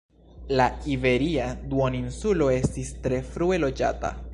La 0.59 0.65
iberia 0.93 1.51
duoninsulo 1.75 2.51
estis 2.57 2.95
tre 3.05 3.25
frue 3.33 3.63
loĝata. 3.67 4.19